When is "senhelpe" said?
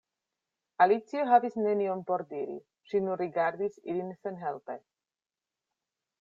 4.25-4.81